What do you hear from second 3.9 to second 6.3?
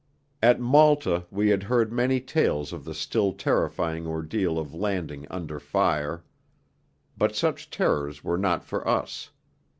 ordeal of landing under fire.